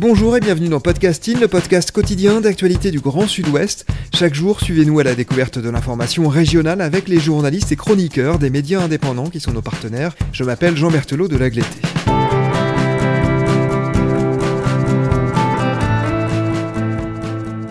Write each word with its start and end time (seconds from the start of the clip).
Bonjour 0.00 0.36
et 0.36 0.40
bienvenue 0.40 0.68
dans 0.68 0.78
Podcasting, 0.78 1.40
le 1.40 1.48
podcast 1.48 1.90
quotidien 1.90 2.40
d'actualité 2.40 2.92
du 2.92 3.00
Grand 3.00 3.26
Sud-Ouest. 3.26 3.84
Chaque 4.14 4.32
jour, 4.32 4.60
suivez-nous 4.60 5.00
à 5.00 5.02
la 5.02 5.16
découverte 5.16 5.58
de 5.58 5.68
l'information 5.68 6.28
régionale 6.28 6.82
avec 6.82 7.08
les 7.08 7.18
journalistes 7.18 7.72
et 7.72 7.76
chroniqueurs 7.76 8.38
des 8.38 8.48
médias 8.48 8.80
indépendants 8.80 9.28
qui 9.28 9.40
sont 9.40 9.50
nos 9.50 9.60
partenaires. 9.60 10.14
Je 10.30 10.44
m'appelle 10.44 10.76
Jean 10.76 10.92
Berthelot 10.92 11.26
de 11.26 11.36
Lagleté. 11.36 11.80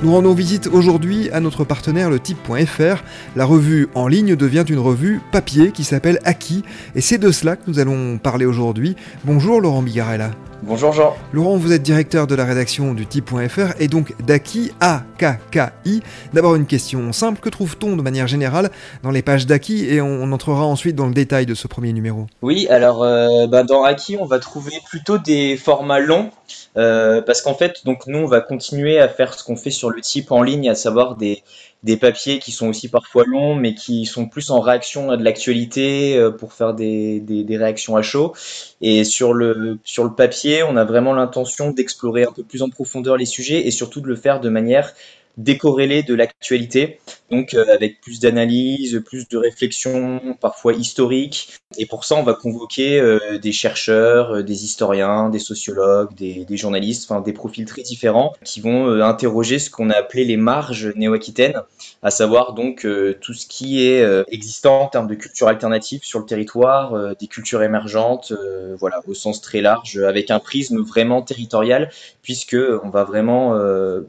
Nous 0.04 0.12
rendons 0.12 0.34
visite 0.34 0.68
aujourd'hui 0.68 1.30
à 1.32 1.40
notre 1.40 1.64
partenaire 1.64 2.10
le 2.10 2.20
type.fr. 2.20 3.04
La 3.38 3.46
revue 3.46 3.88
en 3.96 4.10
ligne 4.10 4.36
devient 4.36 4.66
une 4.68 4.80
revue 4.80 5.22
papier 5.32 5.72
qui 5.72 5.86
s'appelle 5.86 6.20
Aki 6.26 6.64
et 6.94 7.00
c'est 7.00 7.20
de 7.20 7.32
cela 7.32 7.56
que 7.56 7.64
nous 7.68 7.80
allons 7.80 8.18
parler 8.18 8.46
aujourd'hui. 8.46 8.98
Bonjour 9.24 9.62
Laurent 9.62 9.82
Bigarella. 9.82 10.32
Bonjour 10.68 10.92
Jean. 10.92 11.16
Laurent, 11.32 11.56
vous 11.56 11.72
êtes 11.72 11.82
directeur 11.82 12.28
de 12.28 12.36
la 12.36 12.44
rédaction 12.44 12.94
du 12.94 13.06
type.fr 13.06 13.80
et 13.80 13.88
donc 13.88 14.14
d'Aki, 14.22 14.74
A-K-K-I. 14.82 16.02
D'abord 16.34 16.56
une 16.56 16.66
question 16.66 17.14
simple, 17.14 17.40
que 17.40 17.48
trouve-t-on 17.48 17.96
de 17.96 18.02
manière 18.02 18.28
générale 18.28 18.70
dans 19.02 19.12
les 19.12 19.22
pages 19.22 19.46
d'Aki 19.46 19.86
et 19.86 20.02
on 20.02 20.30
entrera 20.34 20.66
ensuite 20.66 20.98
dans 20.98 21.08
le 21.08 21.14
détail 21.14 21.46
de 21.46 21.54
ce 21.54 21.70
premier 21.70 21.94
numéro 21.94 22.28
Oui, 22.42 22.68
alors 22.70 23.02
euh, 23.04 23.48
bah, 23.48 23.64
dans 23.64 23.86
Aki, 23.86 24.18
on 24.20 24.26
va 24.26 24.40
trouver 24.40 24.74
plutôt 24.90 25.18
des 25.18 25.56
formats 25.56 26.02
longs 26.02 26.32
euh, 26.76 27.22
parce 27.22 27.42
qu'en 27.42 27.54
fait, 27.54 27.86
donc 27.86 28.06
nous, 28.06 28.20
on 28.20 28.28
va 28.28 28.42
continuer 28.42 29.00
à 29.00 29.08
faire 29.08 29.34
ce 29.36 29.46
qu'on 29.46 29.56
fait 29.56 29.72
sur 29.72 29.90
le 29.90 30.02
type 30.02 30.34
en 30.34 30.44
ligne, 30.44 30.70
à 30.70 30.76
savoir 30.76 31.16
des, 31.16 31.44
des 31.84 31.98
papiers 31.98 32.40
qui 32.40 32.52
sont 32.52 32.68
aussi 32.68 32.90
parfois 32.90 33.24
longs, 33.26 33.56
mais 33.56 33.76
qui 33.76 34.06
sont 34.06 34.28
plus 34.28 34.50
en 34.50 34.60
réaction 34.60 35.12
à 35.12 35.18
de 35.18 35.24
l'actualité 35.24 36.18
euh, 36.18 36.32
pour 36.32 36.54
faire 36.54 36.74
des, 36.74 37.46
réactions 37.50 37.96
à 37.96 38.02
chaud. 38.02 38.34
Et 38.82 39.04
sur 39.04 39.34
le, 39.34 39.78
sur 39.84 40.04
le 40.04 40.14
papier, 40.14 40.64
on 40.64 40.76
a 40.76 40.86
vraiment 40.86 41.14
l'intention 41.14 41.72
d'explorer 41.72 42.24
un 42.24 42.32
peu 42.32 42.44
plus 42.44 42.62
en 42.62 42.70
profondeur 42.70 43.18
les 43.18 43.26
sujets 43.26 43.68
et 43.68 43.72
surtout 43.72 44.02
de 44.02 44.08
le 44.08 44.16
faire 44.16 44.40
de 44.40 44.50
manière 44.50 44.94
décorrélée 45.38 46.02
de 46.02 46.16
l'actualité, 46.16 47.00
donc 47.30 47.54
euh, 47.54 47.66
avec 47.72 48.02
plus 48.02 48.20
d'analyse, 48.20 49.02
plus 49.06 49.28
de 49.28 49.38
réflexion, 49.38 50.36
parfois 50.42 50.74
historique. 50.74 51.60
Et 51.78 51.86
pour 51.86 52.06
ça, 52.06 52.16
on 52.16 52.24
va 52.24 52.34
convoquer 52.34 53.00
euh, 53.00 53.38
des 53.38 53.52
chercheurs, 53.52 54.38
euh, 54.38 54.44
des 54.44 54.64
historiens, 54.64 55.30
des 55.30 55.40
sociologues, 55.40 56.16
des, 56.16 56.46
des, 56.46 56.58
journalistes, 56.58 57.10
enfin 57.10 57.22
des 57.22 57.34
profils 57.34 57.66
très 57.66 57.84
différents, 57.84 58.34
qui 58.44 58.62
vont 58.62 58.88
interroger 59.02 59.60
ce 59.60 59.70
qu'on 59.70 59.92
a 59.92 59.96
appelé 59.96 60.24
les 60.24 60.38
marges 60.38 60.92
néo-aquitaines, 60.96 61.62
à 62.02 62.10
savoir 62.10 62.54
donc 62.54 62.88
tout 63.22 63.34
ce 63.34 63.46
qui 63.46 63.84
est 63.84 64.04
existant 64.30 64.82
en 64.82 64.88
termes 64.88 65.08
de 65.08 65.16
culture 65.16 65.48
alternative 65.48 66.02
sur 66.04 66.20
le 66.20 66.26
territoire, 66.26 67.16
des 67.20 67.28
cultures 67.28 67.62
émergentes, 67.62 68.34
voilà, 68.80 69.02
au 69.08 69.14
sens 69.14 69.42
très 69.42 69.62
large, 69.62 69.98
avec 69.98 70.32
un 70.32 70.40
prisme 70.40 70.82
vraiment 70.82 71.22
territorial, 71.22 71.92
puisque 72.24 72.58
on 72.84 72.90
va 72.90 73.04
vraiment 73.04 73.58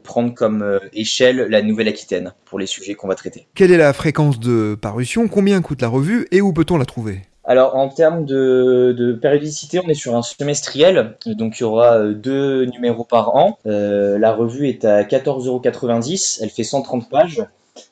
prendre 0.03 0.33
comme 0.33 0.79
échelle 0.93 1.18
la 1.19 1.61
Nouvelle-Aquitaine 1.61 2.33
pour 2.45 2.59
les 2.59 2.65
sujets 2.65 2.95
qu'on 2.95 3.07
va 3.07 3.15
traiter. 3.15 3.47
Quelle 3.55 3.71
est 3.71 3.77
la 3.77 3.93
fréquence 3.93 4.39
de 4.39 4.75
parution? 4.79 5.27
Combien 5.27 5.61
coûte 5.61 5.81
la 5.81 5.87
revue? 5.87 6.27
Et 6.31 6.41
où 6.41 6.53
peut-on 6.53 6.77
la 6.77 6.85
trouver? 6.85 7.21
Alors 7.45 7.75
en 7.75 7.89
termes 7.89 8.25
de, 8.25 9.17
périodicité, 9.19 9.79
on 9.83 9.89
est 9.89 9.95
sur 9.95 10.15
un 10.15 10.21
semestriel, 10.21 11.17
donc 11.25 11.59
il 11.59 11.61
y 11.61 11.63
aura 11.63 11.97
euh, 11.97 12.13
deux 12.13 12.65
numéros 12.65 13.05
par 13.05 13.35
an. 13.35 13.57
Euh, 13.65 14.19
la 14.19 14.33
revue 14.33 14.67
est 14.67 14.85
à 14.85 15.01
14,90€, 15.01 16.43
elle 16.43 16.49
fait 16.51 16.63
130 16.63 17.09
pages. 17.09 17.43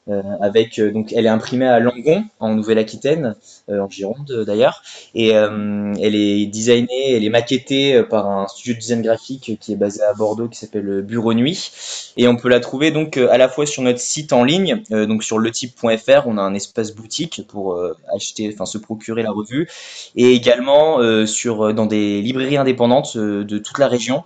Euh, 0.09 0.21
avec 0.39 0.79
euh, 0.79 0.91
donc 0.91 1.11
elle 1.13 1.25
est 1.25 1.29
imprimée 1.29 1.67
à 1.67 1.79
Langon 1.79 2.23
en 2.39 2.55
Nouvelle-Aquitaine, 2.55 3.35
euh, 3.69 3.81
en 3.81 3.89
Gironde 3.89 4.43
d'ailleurs, 4.45 4.81
et 5.13 5.29
elle 5.29 6.15
est 6.15 6.45
designée, 6.47 7.15
elle 7.15 7.23
est 7.23 7.29
maquettée 7.29 8.03
par 8.03 8.29
un 8.29 8.47
studio 8.47 8.73
de 8.73 8.79
design 8.79 9.01
graphique 9.01 9.57
qui 9.59 9.73
est 9.73 9.75
basé 9.75 10.01
à 10.03 10.13
Bordeaux 10.13 10.47
qui 10.47 10.57
s'appelle 10.57 11.01
Bureau 11.01 11.33
Nuit, 11.33 11.71
et 12.17 12.27
on 12.27 12.35
peut 12.35 12.49
la 12.49 12.59
trouver 12.59 12.91
donc 12.91 13.17
à 13.17 13.37
la 13.37 13.47
fois 13.47 13.65
sur 13.65 13.83
notre 13.83 13.99
site 13.99 14.33
en 14.33 14.43
ligne, 14.43 14.83
donc 14.89 15.23
sur 15.23 15.39
letype.fr, 15.39 16.25
on 16.25 16.37
a 16.37 16.41
un 16.41 16.53
espace 16.53 16.93
boutique 16.93 17.41
pour 17.47 17.79
acheter, 18.13 18.49
enfin 18.53 18.65
se 18.65 18.77
procurer 18.77 19.23
la 19.23 19.31
revue, 19.31 19.69
et 20.15 20.33
également 20.33 20.99
dans 20.99 21.85
des 21.85 22.21
librairies 22.21 22.57
indépendantes 22.57 23.17
de 23.17 23.57
toute 23.57 23.77
la 23.77 23.87
région. 23.87 24.23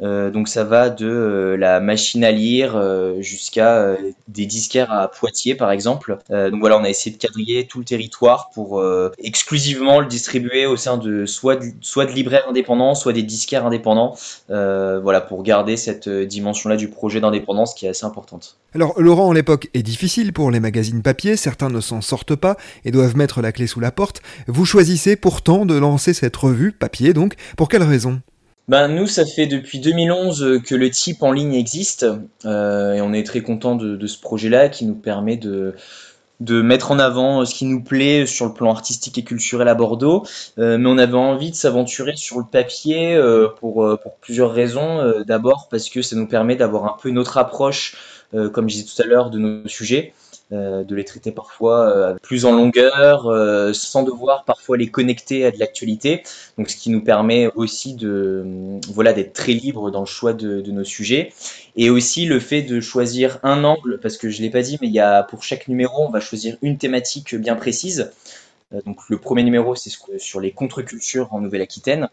Euh, 0.00 0.30
donc 0.30 0.48
ça 0.48 0.64
va 0.64 0.90
de 0.90 1.06
euh, 1.06 1.56
la 1.56 1.80
machine 1.80 2.24
à 2.24 2.32
lire 2.32 2.74
euh, 2.76 3.20
jusqu'à 3.20 3.96
des 4.28 4.46
disquaires 4.46 4.92
à 4.92 5.08
Poitiers 5.08 5.54
par 5.54 5.70
exemple. 5.70 6.18
donc 6.30 6.60
voilà, 6.60 6.78
on 6.78 6.84
a 6.84 6.88
essayé 6.88 7.14
de 7.14 7.20
quadriller 7.20 7.66
tout 7.66 7.78
le 7.78 7.84
territoire 7.84 8.50
pour 8.54 8.82
exclusivement 9.18 10.00
le 10.00 10.06
distribuer 10.06 10.66
au 10.66 10.76
sein 10.76 10.96
de 10.96 11.26
soit 11.26 11.56
de, 11.56 12.12
libraires 12.12 12.48
indépendants, 12.48 12.94
soit 12.94 13.12
des 13.12 13.22
disquaires 13.22 13.66
indépendants. 13.66 14.16
voilà, 14.48 15.20
pour 15.20 15.42
garder 15.42 15.76
cette 15.76 16.08
dimension-là 16.08 16.76
du 16.76 16.88
projet 16.88 17.20
d'indépendance 17.20 17.74
qui 17.74 17.86
est 17.86 17.90
assez 17.90 18.04
importante. 18.04 18.56
Alors 18.74 19.00
Laurent, 19.00 19.32
l'époque 19.32 19.68
est 19.74 19.82
difficile 19.82 20.32
pour 20.32 20.50
les 20.50 20.60
magazines 20.60 21.02
papier, 21.02 21.36
certains 21.36 21.70
ne 21.70 21.80
s'en 21.80 22.00
sortent 22.00 22.36
pas 22.36 22.56
et 22.84 22.90
doivent 22.90 23.16
mettre 23.16 23.40
la 23.40 23.52
clé 23.52 23.66
sous 23.66 23.80
la 23.80 23.92
porte. 23.92 24.20
Vous 24.48 24.64
choisissez 24.64 25.16
pourtant 25.16 25.66
de 25.66 25.74
lancer 25.74 26.12
cette 26.12 26.36
revue 26.36 26.72
papier 26.72 27.12
donc, 27.12 27.34
pour 27.56 27.68
quelle 27.68 27.84
raison? 27.84 28.20
Ben, 28.66 28.88
nous, 28.88 29.06
ça 29.06 29.26
fait 29.26 29.46
depuis 29.46 29.78
2011 29.78 30.62
que 30.64 30.74
le 30.74 30.88
type 30.90 31.22
en 31.22 31.32
ligne 31.32 31.54
existe 31.54 32.06
euh, 32.46 32.94
et 32.94 33.02
on 33.02 33.12
est 33.12 33.24
très 33.24 33.42
content 33.42 33.74
de, 33.74 34.06
ce 34.06 34.18
projet-là 34.18 34.70
qui 34.70 34.86
nous 34.86 34.94
permet 34.94 35.36
de, 35.36 35.74
mettre 36.40 36.90
en 36.90 36.98
avant 36.98 37.44
ce 37.44 37.54
qui 37.54 37.66
nous 37.66 37.82
plaît 37.82 38.24
sur 38.24 38.46
le 38.46 38.54
plan 38.54 38.70
artistique 38.70 39.18
et 39.18 39.24
culturel 39.24 39.68
à 39.68 39.74
Bordeaux, 39.74 40.24
euh, 40.58 40.78
mais 40.78 40.88
on 40.88 40.96
avait 40.96 41.12
envie 41.12 41.50
de 41.50 41.56
s'aventurer 41.56 42.16
sur 42.16 42.38
le 42.38 42.44
papier 42.44 43.14
euh, 43.14 43.48
pour, 43.60 43.84
euh, 43.84 43.98
pour 44.02 44.16
plusieurs 44.16 44.52
raisons. 44.52 44.98
Euh, 44.98 45.24
d'abord 45.24 45.68
parce 45.70 45.90
que 45.90 46.00
ça 46.00 46.16
nous 46.16 46.26
permet 46.26 46.56
d'avoir 46.56 46.86
un 46.86 46.96
peu 47.00 47.10
une 47.10 47.18
autre 47.18 47.36
approche, 47.36 47.96
comme 48.52 48.68
je 48.68 48.76
disais 48.76 48.86
tout 48.86 49.00
à 49.00 49.06
l'heure, 49.06 49.30
de 49.30 49.38
nos 49.38 49.68
sujets. 49.68 50.12
Euh, 50.52 50.84
de 50.84 50.94
les 50.94 51.04
traiter 51.04 51.32
parfois 51.32 51.88
euh, 51.88 52.14
plus 52.22 52.44
en 52.44 52.52
longueur, 52.52 53.28
euh, 53.28 53.72
sans 53.72 54.02
devoir 54.02 54.44
parfois 54.44 54.76
les 54.76 54.88
connecter 54.88 55.46
à 55.46 55.50
de 55.50 55.58
l'actualité. 55.58 56.22
Donc, 56.58 56.68
ce 56.68 56.76
qui 56.76 56.90
nous 56.90 57.02
permet 57.02 57.50
aussi 57.54 57.94
de 57.94 58.44
voilà 58.92 59.14
d'être 59.14 59.32
très 59.32 59.52
libre 59.52 59.90
dans 59.90 60.00
le 60.00 60.06
choix 60.06 60.34
de, 60.34 60.60
nos 60.70 60.84
sujets, 60.84 61.32
et 61.76 61.88
aussi 61.88 62.26
le 62.26 62.40
fait 62.40 62.60
de 62.60 62.78
choisir 62.80 63.38
un 63.42 63.64
angle, 63.64 63.98
parce 64.02 64.18
que 64.18 64.28
je 64.28 64.42
l'ai 64.42 64.50
pas 64.50 64.60
dit, 64.60 64.76
mais 64.82 64.88
il 64.88 64.92
y 64.92 65.00
a 65.00 65.22
pour 65.22 65.42
chaque 65.42 65.66
numéro, 65.66 66.02
on 66.02 66.10
va 66.10 66.20
choisir 66.20 66.58
une 66.60 66.76
thématique 66.76 67.34
bien 67.34 67.56
précise. 67.56 68.12
Donc, 68.86 69.08
le 69.08 69.18
premier 69.18 69.42
numéro, 69.44 69.74
c'est 69.74 69.90
sur 70.18 70.40
les 70.40 70.50
contre-cultures 70.50 71.32
en 71.32 71.40
Nouvelle-Aquitaine. 71.40 72.08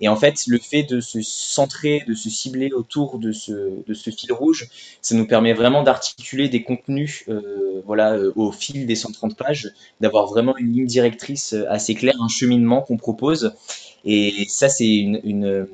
Et 0.00 0.08
en 0.08 0.16
fait, 0.16 0.46
le 0.46 0.58
fait 0.58 0.82
de 0.82 1.00
se 1.00 1.20
centrer, 1.22 2.02
de 2.08 2.14
se 2.14 2.30
cibler 2.30 2.72
autour 2.72 3.18
de 3.18 3.32
ce, 3.32 3.82
fil 4.10 4.32
rouge, 4.32 4.68
ça 5.02 5.14
nous 5.14 5.26
permet 5.26 5.52
vraiment 5.52 5.82
d'articuler 5.82 6.48
des 6.48 6.62
contenus 6.62 7.24
euh, 7.28 7.82
voilà, 7.84 8.14
euh, 8.14 8.32
au 8.34 8.50
fil 8.50 8.86
des 8.86 8.96
130 8.96 9.36
pages, 9.36 9.72
d'avoir 10.00 10.26
vraiment 10.26 10.56
une 10.56 10.72
ligne 10.72 10.86
directrice 10.86 11.52
euh, 11.52 11.70
assez 11.70 11.94
claire, 11.94 12.16
un 12.20 12.28
cheminement 12.28 12.82
qu'on 12.82 12.96
propose. 12.96 13.54
Et 14.04 14.46
ça, 14.48 14.68
c'est 14.68 14.88
une, 14.88 15.20
une, 15.24 15.66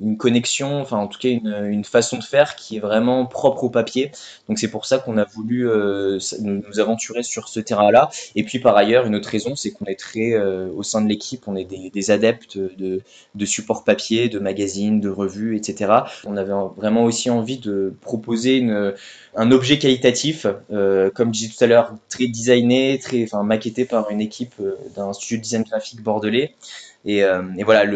une, 0.00 0.16
connexion, 0.16 0.80
enfin 0.80 0.98
en 0.98 1.06
tout 1.06 1.18
cas 1.18 1.28
une, 1.28 1.68
une, 1.70 1.84
façon 1.84 2.18
de 2.18 2.24
faire 2.24 2.56
qui 2.56 2.76
est 2.76 2.80
vraiment 2.80 3.26
propre 3.26 3.64
au 3.64 3.70
papier. 3.70 4.10
Donc 4.48 4.58
c'est 4.58 4.70
pour 4.70 4.86
ça 4.86 4.98
qu'on 4.98 5.18
a 5.18 5.24
voulu 5.24 5.68
euh, 5.68 6.18
nous, 6.40 6.80
aventurer 6.80 7.22
sur 7.22 7.48
ce 7.48 7.60
terrain-là. 7.60 8.10
Et 8.34 8.42
puis 8.44 8.58
par 8.58 8.76
ailleurs, 8.76 9.06
une 9.06 9.14
autre 9.14 9.28
raison, 9.28 9.54
c'est 9.54 9.70
qu'on 9.70 9.86
est 9.86 9.98
très, 9.98 10.32
euh, 10.32 10.68
au 10.74 10.82
sein 10.82 11.00
de 11.00 11.08
l'équipe, 11.08 11.46
on 11.46 11.56
est 11.56 11.64
des, 11.64 11.90
des 11.90 12.10
adeptes 12.10 12.58
de, 12.58 13.02
de 13.34 13.44
support 13.44 13.84
papier, 13.84 14.28
de 14.28 14.38
magazines, 14.38 15.00
de 15.00 15.08
revues, 15.08 15.56
etc. 15.56 15.92
On 16.24 16.36
avait 16.36 16.52
vraiment 16.76 17.04
aussi 17.04 17.30
envie 17.30 17.58
de 17.58 17.94
proposer 18.02 18.58
une, 18.58 18.94
un 19.36 19.50
objet 19.52 19.78
qualitatif, 19.78 20.46
euh, 20.72 21.10
comme 21.10 21.28
je 21.32 21.40
disais 21.40 21.54
tout 21.56 21.64
à 21.64 21.66
l'heure, 21.66 21.94
très 22.08 22.26
designé, 22.26 22.98
très, 22.98 23.24
enfin 23.24 23.42
maquetté 23.42 23.84
par 23.84 24.10
une 24.10 24.20
équipe 24.20 24.54
euh, 24.60 24.76
d'un 24.96 25.12
studio 25.12 25.38
de 25.38 25.42
design 25.42 25.62
graphique 25.62 26.02
bordelais. 26.02 26.54
Et, 27.04 27.24
euh, 27.24 27.42
et 27.56 27.64
voilà, 27.64 27.90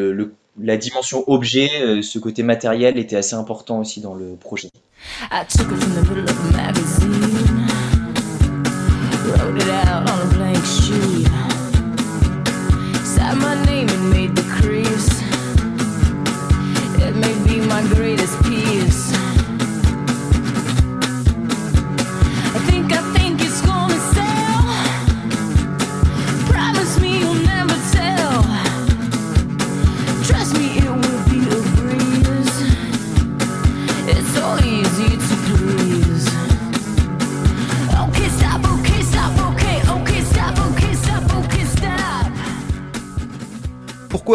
la 0.60 0.76
dimension 0.76 1.24
objet, 1.26 1.68
euh, 1.82 2.02
ce 2.02 2.18
côté 2.18 2.42
matériel 2.42 2.98
était 2.98 3.16
assez 3.16 3.34
important 3.34 3.80
aussi 3.80 4.00
dans 4.00 4.14
le 4.14 4.36
projet. 4.36 4.70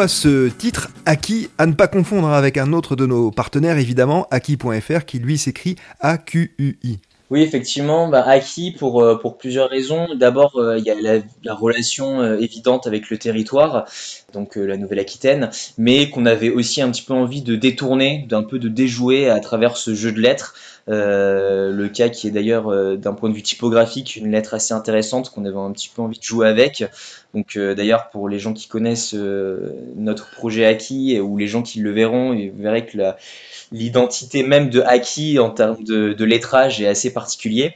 Ce 0.08 0.48
titre 0.50 0.90
Aki 1.06 1.50
à 1.58 1.66
ne 1.66 1.74
pas 1.74 1.88
confondre 1.88 2.30
avec 2.30 2.58
un 2.58 2.74
autre 2.74 2.96
de 2.96 3.06
nos 3.06 3.32
partenaires 3.32 3.78
évidemment, 3.78 4.28
Aki.fr 4.32 5.06
qui 5.06 5.20
lui 5.20 5.38
s'écrit 5.38 5.76
A-Q-U-I 6.00 7.00
oui, 7.32 7.44
effectivement, 7.44 8.08
bah, 8.08 8.24
acquis 8.26 8.72
pour, 8.72 9.04
euh, 9.04 9.16
pour 9.16 9.38
plusieurs 9.38 9.70
raisons. 9.70 10.08
D'abord, 10.16 10.56
euh, 10.56 10.80
il 10.80 10.84
y 10.84 10.90
a 10.90 10.96
la, 11.00 11.20
la 11.44 11.54
relation 11.54 12.22
euh, 12.22 12.40
évidente 12.40 12.88
avec 12.88 13.12
le 13.12 13.20
territoire, 13.20 13.86
donc 14.34 14.56
la 14.56 14.78
Nouvelle-Aquitaine, 14.78 15.52
mais 15.78 16.10
qu'on 16.10 16.26
avait 16.26 16.50
aussi 16.50 16.82
un 16.82 16.90
petit 16.90 17.04
peu 17.04 17.14
envie 17.14 17.44
de 17.44 17.56
détourner, 17.56 18.26
d'un 18.28 18.42
peu 18.42 18.58
de 18.58 18.68
déjouer 18.68 19.30
à 19.30 19.40
travers 19.42 19.78
ce 19.78 19.94
jeu 19.94 20.12
de 20.12 20.20
lettres. 20.20 20.56
Le 20.90 21.88
cas 21.88 22.10
qui 22.10 22.28
est 22.28 22.32
d'ailleurs 22.32 22.98
d'un 22.98 23.14
point 23.14 23.30
de 23.30 23.36
vue 23.36 23.44
typographique 23.44 24.16
une 24.16 24.32
lettre 24.32 24.54
assez 24.54 24.74
intéressante 24.74 25.30
qu'on 25.30 25.46
avait 25.46 25.58
un 25.58 25.72
petit 25.72 25.90
peu 25.94 26.02
envie 26.02 26.18
de 26.18 26.24
jouer 26.24 26.48
avec. 26.48 26.84
Donc 27.34 27.58
d'ailleurs 27.58 28.10
pour 28.10 28.28
les 28.28 28.40
gens 28.40 28.54
qui 28.54 28.68
connaissent 28.68 29.16
notre 29.96 30.32
projet 30.32 30.66
acquis 30.66 31.20
ou 31.20 31.38
les 31.38 31.48
gens 31.48 31.62
qui 31.62 31.80
le 31.80 31.92
verront, 31.92 32.34
ils 32.34 32.52
verraient 32.52 32.86
que 32.86 32.98
l'identité 33.72 34.44
même 34.44 34.70
de 34.70 34.82
Haki 34.82 35.40
en 35.40 35.50
termes 35.50 35.84
de, 35.84 36.24
lettrage 36.24 36.82
est 36.82 36.88
assez 36.88 37.14
particulier. 37.14 37.74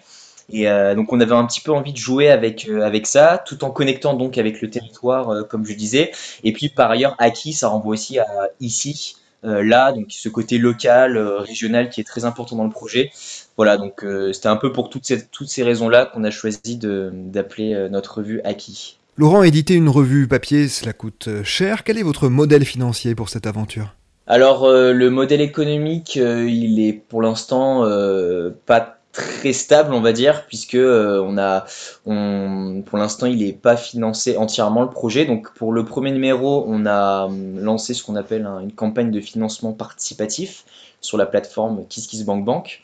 Et 0.51 0.67
euh, 0.67 0.93
donc 0.93 1.13
on 1.13 1.21
avait 1.21 1.33
un 1.33 1.45
petit 1.45 1.61
peu 1.61 1.71
envie 1.71 1.93
de 1.93 1.97
jouer 1.97 2.29
avec 2.29 2.67
euh, 2.67 2.81
avec 2.81 3.07
ça, 3.07 3.41
tout 3.45 3.63
en 3.63 3.71
connectant 3.71 4.13
donc 4.13 4.37
avec 4.37 4.61
le 4.61 4.69
territoire, 4.69 5.29
euh, 5.29 5.43
comme 5.43 5.65
je 5.65 5.73
disais. 5.73 6.11
Et 6.43 6.51
puis 6.51 6.67
par 6.67 6.91
ailleurs, 6.91 7.15
Haki, 7.17 7.53
ça 7.53 7.69
renvoie 7.69 7.93
aussi 7.93 8.19
à 8.19 8.27
ici, 8.59 9.15
là, 9.43 9.91
donc 9.91 10.07
ce 10.09 10.29
côté 10.29 10.57
local, 10.57 11.17
régional 11.17 11.89
qui 11.89 12.01
est 12.01 12.05
très 12.05 12.25
important 12.25 12.55
dans 12.55 12.63
le 12.63 12.69
projet. 12.69 13.11
Voilà, 13.57 13.77
donc 13.77 14.05
c'était 14.31 14.47
un 14.47 14.55
peu 14.55 14.71
pour 14.71 14.89
toutes 14.89 15.05
ces, 15.05 15.25
toutes 15.27 15.49
ces 15.49 15.63
raisons-là 15.63 16.05
qu'on 16.05 16.23
a 16.23 16.31
choisi 16.31 16.77
d'appeler 16.77 17.87
notre 17.89 18.17
revue 18.17 18.41
Haki. 18.43 18.97
Laurent, 19.15 19.43
éditer 19.43 19.75
une 19.75 19.89
revue 19.89 20.27
papier, 20.27 20.67
cela 20.67 20.91
coûte 20.91 21.29
cher. 21.43 21.83
Quel 21.83 21.97
est 21.97 22.03
votre 22.03 22.29
modèle 22.29 22.65
financier 22.65 23.13
pour 23.13 23.29
cette 23.29 23.45
aventure? 23.45 23.93
Alors 24.25 24.63
euh, 24.63 24.93
le 24.93 25.09
modèle 25.09 25.41
économique, 25.41 26.17
euh, 26.17 26.49
il 26.49 26.79
est 26.79 26.93
pour 26.93 27.21
l'instant 27.21 27.83
euh, 27.85 28.51
pas 28.65 28.99
très 29.13 29.53
stable, 29.53 29.93
on 29.93 30.01
va 30.01 30.11
dire, 30.11 30.45
puisque 30.47 30.77
on 30.77 31.37
a, 31.37 31.65
on, 32.05 32.83
pour 32.85 32.97
l'instant, 32.97 33.27
il 33.27 33.45
n'est 33.45 33.53
pas 33.53 33.77
financé 33.77 34.35
entièrement 34.35 34.81
le 34.81 34.89
projet. 34.89 35.25
Donc 35.25 35.53
pour 35.53 35.71
le 35.71 35.85
premier 35.85 36.11
numéro, 36.11 36.65
on 36.67 36.85
a 36.85 37.29
lancé 37.29 37.93
ce 37.93 38.03
qu'on 38.03 38.15
appelle 38.15 38.45
une 38.61 38.73
campagne 38.73 39.11
de 39.11 39.21
financement 39.21 39.71
participatif 39.71 40.65
sur 40.99 41.17
la 41.17 41.25
plateforme 41.25 41.85
KissKissBankBank. 41.87 42.81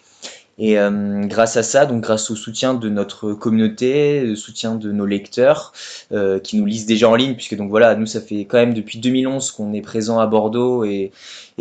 Et 0.59 0.77
euh, 0.77 1.21
grâce 1.25 1.55
à 1.55 1.63
ça, 1.63 1.85
donc 1.85 2.01
grâce 2.01 2.29
au 2.29 2.35
soutien 2.35 2.73
de 2.73 2.89
notre 2.89 3.33
communauté, 3.33 4.21
le 4.21 4.35
soutien 4.35 4.75
de 4.75 4.91
nos 4.91 5.05
lecteurs 5.05 5.71
euh, 6.11 6.37
qui 6.39 6.57
nous 6.57 6.65
lisent 6.65 6.85
déjà 6.85 7.07
en 7.09 7.15
ligne, 7.15 7.35
puisque 7.35 7.55
donc 7.55 7.69
voilà, 7.69 7.95
nous 7.95 8.05
ça 8.05 8.19
fait 8.19 8.41
quand 8.41 8.57
même 8.57 8.73
depuis 8.73 8.99
2011 8.99 9.51
qu'on 9.51 9.71
est 9.73 9.81
présent 9.81 10.19
à 10.19 10.27
Bordeaux 10.27 10.83
et, 10.83 11.11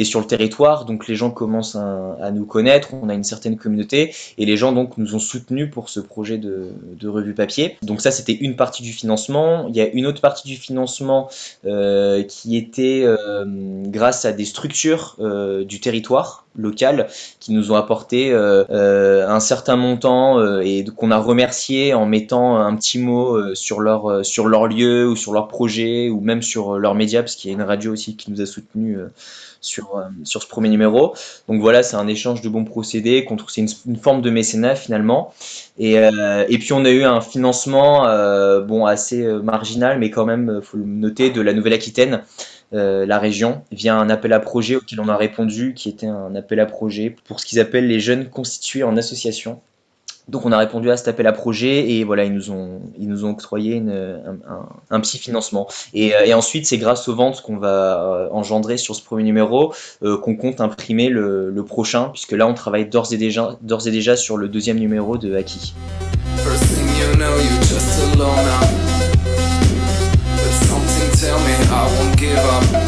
sur 0.02 0.20
le 0.20 0.26
territoire, 0.26 0.84
donc 0.84 1.08
les 1.08 1.16
gens 1.16 1.32
commencent 1.32 1.74
à, 1.74 2.30
nous 2.30 2.44
connaître, 2.44 2.94
on 2.94 3.08
a 3.08 3.14
une 3.14 3.24
certaine 3.24 3.56
communauté 3.56 4.14
et 4.36 4.46
les 4.46 4.56
gens 4.56 4.70
donc 4.70 4.96
nous 4.96 5.16
ont 5.16 5.18
soutenus 5.18 5.68
pour 5.72 5.88
ce 5.88 5.98
projet 5.98 6.38
de, 6.38 6.70
revue 7.04 7.34
papier. 7.34 7.76
Donc 7.82 8.00
ça 8.00 8.12
c'était 8.12 8.34
une 8.34 8.54
partie 8.54 8.84
du 8.84 8.92
financement. 8.92 9.66
Il 9.68 9.74
y 9.74 9.80
a 9.80 9.88
une 9.88 10.06
autre 10.06 10.20
partie 10.20 10.46
du 10.46 10.54
financement 10.54 11.28
euh, 11.66 12.22
qui 12.22 12.56
était 12.56 13.04
grâce 13.86 14.24
à 14.24 14.32
des 14.32 14.44
structures 14.44 15.16
du 15.66 15.80
territoire 15.80 16.46
local 16.58 17.08
qui 17.40 17.52
nous 17.52 17.72
ont 17.72 17.76
apporté 17.76 18.32
euh, 18.32 18.64
euh, 18.70 19.26
un 19.28 19.40
certain 19.40 19.76
montant 19.76 20.38
euh, 20.38 20.60
et 20.60 20.84
qu'on 20.84 21.10
a 21.10 21.18
remercié 21.18 21.94
en 21.94 22.04
mettant 22.04 22.58
un 22.58 22.74
petit 22.76 22.98
mot 22.98 23.54
sur 23.54 23.80
leur 23.80 24.24
sur 24.26 24.48
leur 24.48 24.66
lieu 24.66 25.08
ou 25.08 25.16
sur 25.16 25.32
leur 25.32 25.48
projet 25.48 26.10
ou 26.10 26.20
même 26.20 26.42
sur 26.42 26.78
leur 26.78 26.94
média 26.94 27.22
parce 27.22 27.36
qu'il 27.36 27.50
y 27.50 27.54
a 27.54 27.56
une 27.56 27.62
radio 27.62 27.92
aussi 27.92 28.16
qui 28.16 28.30
nous 28.30 28.40
a 28.40 28.46
soutenu 28.46 28.98
sur, 29.60 30.02
sur 30.24 30.42
ce 30.42 30.48
premier 30.48 30.68
numéro. 30.68 31.14
Donc 31.48 31.60
voilà, 31.60 31.82
c'est 31.82 31.96
un 31.96 32.08
échange 32.08 32.42
de 32.42 32.48
bons 32.48 32.64
procédés, 32.64 33.26
c'est 33.48 33.60
une, 33.86 33.96
forme 33.96 34.22
de 34.22 34.30
mécénat 34.30 34.74
finalement. 34.74 35.32
Et, 35.78 35.94
et 35.94 36.58
puis 36.58 36.72
on 36.72 36.84
a 36.84 36.90
eu 36.90 37.04
un 37.04 37.20
financement 37.20 38.02
bon 38.62 38.86
assez 38.86 39.22
marginal, 39.42 39.98
mais 39.98 40.10
quand 40.10 40.26
même, 40.26 40.60
faut 40.62 40.76
le 40.76 40.84
noter, 40.84 41.30
de 41.30 41.40
la 41.40 41.52
Nouvelle-Aquitaine. 41.52 42.22
Euh, 42.74 43.06
la 43.06 43.18
région 43.18 43.62
via 43.72 43.96
un 43.96 44.10
appel 44.10 44.32
à 44.34 44.40
projet 44.40 44.76
auquel 44.76 45.00
on 45.00 45.08
a 45.08 45.16
répondu, 45.16 45.72
qui 45.74 45.88
était 45.88 46.06
un 46.06 46.34
appel 46.34 46.60
à 46.60 46.66
projet 46.66 47.14
pour 47.24 47.40
ce 47.40 47.46
qu'ils 47.46 47.60
appellent 47.60 47.86
les 47.86 48.00
jeunes 48.00 48.28
constitués 48.28 48.82
en 48.82 48.96
association. 48.96 49.60
Donc 50.28 50.44
on 50.44 50.52
a 50.52 50.58
répondu 50.58 50.90
à 50.90 50.98
cet 50.98 51.08
appel 51.08 51.26
à 51.26 51.32
projet 51.32 51.90
et 51.90 52.04
voilà 52.04 52.24
ils 52.24 52.34
nous 52.34 52.50
ont 52.50 52.82
ils 52.98 53.08
nous 53.08 53.24
ont 53.24 53.30
octroyé 53.30 53.82
un, 54.90 55.00
petit 55.00 55.16
financement 55.16 55.68
et, 55.94 56.14
euh, 56.14 56.26
et 56.26 56.34
ensuite 56.34 56.66
c'est 56.66 56.76
grâce 56.76 57.08
aux 57.08 57.14
ventes 57.14 57.40
qu'on 57.40 57.56
va 57.56 58.04
euh, 58.04 58.28
engendrer 58.30 58.76
sur 58.76 58.94
ce 58.94 59.02
premier 59.02 59.22
numéro 59.22 59.72
qu'on 60.02 60.36
compte 60.36 60.60
imprimer 60.60 61.08
le, 61.08 61.64
prochain 61.66 62.10
puisque 62.12 62.32
là 62.32 62.46
on 62.46 62.52
travaille 62.52 62.90
d'ores 62.90 63.10
et 63.14 63.16
déjà 63.16 63.56
et 63.86 63.90
déjà 63.90 64.16
sur 64.16 64.36
le 64.36 64.48
deuxième 64.48 64.78
numéro 64.78 65.16
de 65.16 65.34
Haki. 65.34 65.72
Won't 71.96 72.16
give 72.16 72.38
up. 72.38 72.87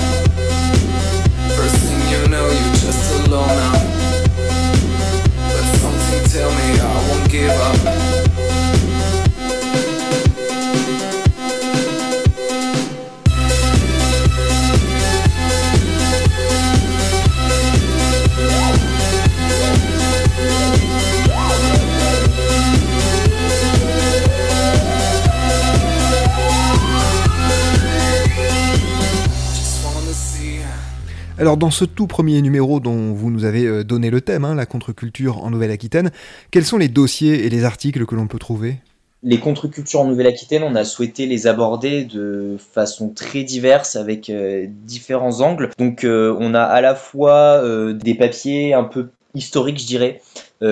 Alors 31.50 31.58
dans 31.58 31.72
ce 31.72 31.84
tout 31.84 32.06
premier 32.06 32.40
numéro 32.42 32.78
dont 32.78 33.12
vous 33.12 33.28
nous 33.28 33.44
avez 33.44 33.66
euh, 33.66 33.82
donné 33.82 34.08
le 34.10 34.20
thème, 34.20 34.44
hein, 34.44 34.54
la 34.54 34.66
contre-culture 34.66 35.42
en 35.42 35.50
Nouvelle-Aquitaine, 35.50 36.12
quels 36.52 36.64
sont 36.64 36.78
les 36.78 36.86
dossiers 36.86 37.44
et 37.44 37.50
les 37.50 37.64
articles 37.64 38.06
que 38.06 38.14
l'on 38.14 38.28
peut 38.28 38.38
trouver? 38.38 38.76
Les 39.24 39.40
contre-cultures 39.40 39.98
en 39.98 40.04
Nouvelle-Aquitaine, 40.06 40.62
on 40.62 40.76
a 40.76 40.84
souhaité 40.84 41.26
les 41.26 41.48
aborder 41.48 42.04
de 42.04 42.56
façon 42.72 43.08
très 43.08 43.42
diverse 43.42 43.96
avec 43.96 44.30
euh, 44.30 44.68
différents 44.68 45.40
angles. 45.40 45.70
Donc 45.76 46.04
euh, 46.04 46.36
on 46.38 46.54
a 46.54 46.62
à 46.62 46.80
la 46.80 46.94
fois 46.94 47.60
des 47.94 48.14
papiers 48.14 48.72
un 48.72 48.84
peu 48.84 49.08
historiques, 49.34 49.80
je 49.80 49.86
dirais, 49.86 50.20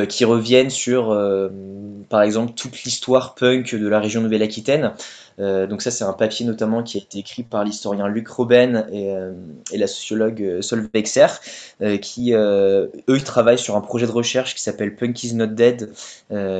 qui 0.08 0.24
reviennent 0.24 0.70
sur, 0.70 1.16
par 2.08 2.22
exemple, 2.22 2.52
toute 2.54 2.84
l'histoire 2.84 3.34
punk 3.34 3.74
de 3.74 3.88
la 3.88 3.98
région 3.98 4.20
Nouvelle-Aquitaine. 4.20 4.92
Euh, 5.40 5.66
donc 5.66 5.82
ça, 5.82 5.90
c'est 5.90 6.04
un 6.04 6.12
papier 6.12 6.44
notamment 6.44 6.82
qui 6.82 6.98
a 6.98 7.00
été 7.00 7.18
écrit 7.18 7.42
par 7.42 7.64
l'historien 7.64 8.08
Luc 8.08 8.28
Robben 8.28 8.86
et, 8.92 9.12
euh, 9.12 9.32
la 9.72 9.86
sociologue 9.86 10.42
euh, 10.42 10.62
Solveig 10.62 10.90
Exer, 10.94 11.40
qui, 12.02 12.32
eux, 12.32 13.20
travaillent 13.24 13.58
sur 13.58 13.76
un 13.76 13.80
projet 13.80 14.06
de 14.06 14.12
recherche 14.12 14.54
qui 14.54 14.62
s'appelle 14.62 14.96
Punk 14.96 15.22
is 15.22 15.34
not 15.34 15.46
dead, 15.48 15.90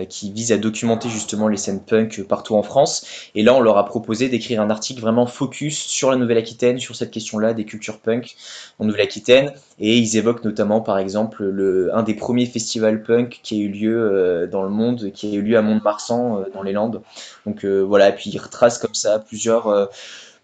qui 0.08 0.32
vise 0.32 0.52
à 0.52 0.58
documenter 0.58 1.08
justement 1.08 1.48
les 1.48 1.56
scènes 1.56 1.80
punk 1.80 2.22
partout 2.22 2.54
en 2.54 2.62
France. 2.62 3.06
Et 3.34 3.42
là, 3.42 3.54
on 3.54 3.60
leur 3.60 3.78
a 3.78 3.84
proposé 3.84 4.28
d'écrire 4.28 4.60
un 4.60 4.70
article 4.70 5.00
vraiment 5.00 5.26
focus 5.26 5.78
sur 5.78 6.10
la 6.10 6.16
Nouvelle-Aquitaine, 6.16 6.78
sur 6.78 6.94
cette 6.94 7.10
question-là 7.10 7.54
des 7.54 7.64
cultures 7.64 7.98
punk 7.98 8.36
en 8.78 8.84
Nouvelle-Aquitaine. 8.84 9.52
Et 9.80 9.96
ils 9.96 10.16
évoquent 10.16 10.44
notamment, 10.44 10.80
par 10.80 10.98
exemple, 10.98 11.44
le, 11.44 11.94
un 11.96 12.02
des 12.02 12.14
premiers 12.14 12.46
festivals 12.46 13.02
punk 13.02 13.40
qui 13.42 13.56
a 13.56 13.58
eu 13.58 13.68
lieu 13.68 14.48
dans 14.50 14.62
le 14.62 14.68
monde, 14.70 15.10
qui 15.12 15.32
a 15.32 15.34
eu 15.34 15.42
lieu 15.42 15.56
à 15.56 15.62
Mont-de-Marsan, 15.62 16.44
dans 16.52 16.62
les 16.62 16.72
Landes. 16.72 17.02
Donc 17.46 17.64
voilà, 17.64 18.10
et 18.10 18.14
puis 18.14 18.30
ils 18.30 18.38
retracent 18.38 18.67
comme 18.76 18.94
ça 18.94 19.18
plusieurs 19.18 19.68
euh, 19.68 19.86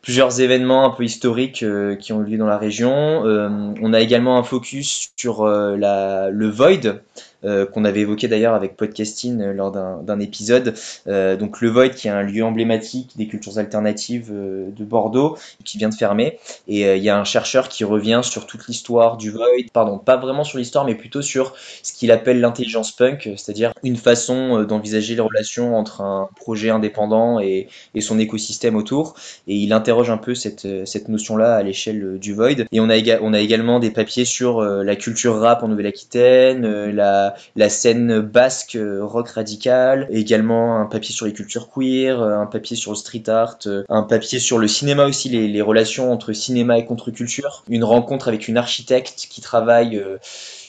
plusieurs 0.00 0.40
événements 0.40 0.86
un 0.86 0.90
peu 0.90 1.04
historiques 1.04 1.62
euh, 1.62 1.96
qui 1.96 2.12
ont 2.12 2.22
eu 2.22 2.30
lieu 2.30 2.38
dans 2.38 2.46
la 2.46 2.58
région. 2.58 3.26
Euh, 3.26 3.48
on 3.82 3.92
a 3.92 4.00
également 4.00 4.38
un 4.38 4.42
focus 4.42 5.10
sur 5.16 5.46
la, 5.46 6.30
le 6.30 6.48
Void, 6.48 7.00
euh, 7.44 7.66
qu'on 7.66 7.84
avait 7.84 8.00
évoqué 8.00 8.26
d'ailleurs 8.26 8.54
avec 8.54 8.76
Podcasting 8.76 9.40
euh, 9.40 9.52
lors 9.52 9.70
d'un 9.70 10.20
épisode. 10.20 10.74
Euh, 11.06 11.36
donc 11.36 11.60
le 11.60 11.68
Void 11.68 11.90
qui 11.90 12.08
est 12.08 12.10
un 12.10 12.22
lieu 12.22 12.42
emblématique 12.42 13.16
des 13.16 13.26
cultures 13.26 13.58
alternatives 13.58 14.32
de 14.32 14.84
Bordeaux 14.84 15.36
qui 15.64 15.78
vient 15.78 15.88
de 15.88 15.94
fermer. 15.94 16.38
Et 16.68 16.96
il 16.96 17.02
y 17.02 17.10
a 17.10 17.18
un 17.18 17.24
chercheur 17.24 17.68
qui 17.68 17.84
revient 17.84 18.20
sur 18.22 18.46
toute 18.46 18.66
l'histoire 18.66 19.16
du 19.16 19.30
Void, 19.30 19.70
pardon, 19.72 19.98
pas 19.98 20.16
vraiment 20.16 20.44
sur 20.44 20.58
l'histoire, 20.58 20.84
mais 20.84 20.94
plutôt 20.94 21.22
sur 21.22 21.54
ce 21.82 21.92
qu'il 21.92 22.10
appelle 22.10 22.40
l'intelligence 22.40 22.92
punk, 22.92 23.30
c'est-à-dire 23.36 23.72
une 23.82 23.96
façon 23.96 24.62
d'envisager 24.62 25.14
les 25.14 25.20
relations 25.20 25.76
entre 25.76 26.00
un 26.00 26.28
projet 26.36 26.70
indépendant 26.70 27.40
et, 27.40 27.68
et, 27.94 28.00
son 28.00 28.18
écosystème 28.18 28.76
autour. 28.76 29.14
Et 29.46 29.56
il 29.56 29.72
interroge 29.72 30.10
un 30.10 30.18
peu 30.18 30.34
cette, 30.34 30.66
cette 30.86 31.08
notion-là 31.08 31.54
à 31.54 31.62
l'échelle 31.62 32.18
du 32.18 32.34
Void. 32.34 32.64
Et 32.72 32.80
on 32.80 32.88
a, 32.90 32.96
on 33.20 33.32
a 33.32 33.40
également 33.40 33.80
des 33.80 33.90
papiers 33.90 34.24
sur 34.24 34.62
la 34.62 34.96
culture 34.96 35.38
rap 35.38 35.62
en 35.62 35.68
Nouvelle-Aquitaine, 35.68 36.90
la, 36.90 37.33
la, 37.56 37.68
scène 37.68 38.20
basque 38.20 38.78
rock 39.00 39.28
radical, 39.30 40.06
également 40.10 40.80
un 40.80 40.86
papier 40.86 41.14
sur 41.14 41.26
les 41.26 41.32
cultures 41.32 41.68
queer, 41.70 42.22
un 42.22 42.46
papier 42.46 42.76
sur 42.76 42.92
le 42.92 42.96
street 42.96 43.28
art, 43.28 43.58
un 43.88 44.02
papier 44.02 44.38
sur 44.38 44.58
le 44.58 44.68
cinéma 44.68 45.06
aussi, 45.06 45.28
les, 45.28 45.62
relations 45.62 46.12
entre 46.12 46.32
cinéma 46.32 46.78
et 46.78 46.84
contre-culture, 46.84 47.64
une 47.68 47.84
rencontre 47.84 48.28
avec 48.28 48.48
une 48.48 48.56
architecte 48.56 49.26
qui 49.30 49.40
travaille 49.40 50.02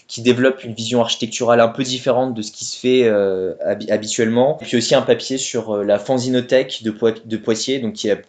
qui 0.08 0.22
développe 0.22 0.64
une 0.64 0.74
vision 0.74 1.02
architecturale 1.02 1.60
un 1.60 1.68
peu 1.68 1.84
différente 1.84 2.34
de 2.34 2.42
ce 2.42 2.52
qui 2.52 2.66
se 2.66 2.78
fait 2.78 3.04
euh, 3.06 3.56
habituellement. 3.90 4.58
Et 4.62 4.66
puis 4.66 4.78
aussi 4.78 4.94
un 4.94 5.02
papier 5.02 5.38
sur 5.38 5.72
euh, 5.72 5.84
la 5.84 5.98
fanzinothèque 5.98 6.84
de, 6.84 6.92
Poitiers, 7.38 7.80
donc 7.80 7.94
qui 7.94 8.10
est 8.10 8.22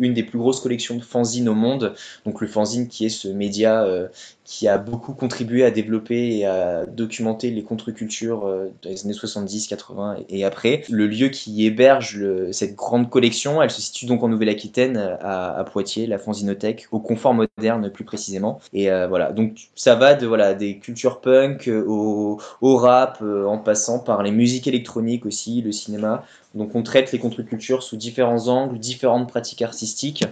une 0.00 0.14
des 0.14 0.22
plus 0.22 0.38
grosses 0.38 0.60
collections 0.60 0.96
de 0.96 1.02
fanzines 1.02 1.48
au 1.48 1.54
monde. 1.54 1.94
Donc 2.24 2.40
le 2.40 2.46
fanzine 2.46 2.88
qui 2.88 3.06
est 3.06 3.10
ce 3.10 3.28
média 3.28 3.84
euh, 3.84 4.08
qui 4.48 4.66
a 4.66 4.78
beaucoup 4.78 5.12
contribué 5.12 5.62
à 5.62 5.70
développer 5.70 6.38
et 6.38 6.46
à 6.46 6.86
documenter 6.86 7.50
les 7.50 7.62
contre-cultures 7.62 8.46
euh, 8.46 8.72
des 8.82 9.04
années 9.04 9.12
70, 9.12 9.66
80 9.66 10.16
et, 10.30 10.42
après. 10.42 10.84
Le 10.88 11.06
lieu 11.06 11.28
qui 11.28 11.66
héberge 11.66 12.18
cette 12.50 12.74
grande 12.74 13.10
collection, 13.10 13.60
elle 13.60 13.70
se 13.70 13.82
situe 13.82 14.06
donc 14.06 14.22
en 14.22 14.28
Nouvelle-Aquitaine, 14.28 14.96
à, 15.20 15.62
Poitiers, 15.70 16.06
la 16.06 16.16
Fanzinothèque, 16.16 16.88
au 16.92 16.98
confort 16.98 17.34
moderne 17.34 17.90
plus 17.90 18.04
précisément. 18.04 18.58
Et 18.72 18.90
euh, 18.90 19.06
voilà, 19.06 19.32
donc 19.32 19.68
ça 19.74 19.96
va 19.96 20.14
de 20.14 20.26
voilà 20.26 20.54
des 20.54 20.78
cultures 20.78 21.20
punk 21.20 21.68
au, 21.68 22.40
au 22.62 22.76
rap, 22.78 23.22
en 23.22 23.58
passant 23.58 23.98
par 23.98 24.22
les 24.22 24.30
musiques 24.30 24.66
électroniques 24.66 25.26
aussi, 25.26 25.60
le 25.60 25.72
cinéma. 25.72 26.24
Donc 26.54 26.74
on 26.74 26.82
traite 26.82 27.12
les 27.12 27.18
contre-cultures 27.18 27.82
sous 27.82 27.98
différents 27.98 28.48
angles, 28.48 28.78
différentes 28.78 29.28
pratiques 29.28 29.60
artistiques, 29.60 30.24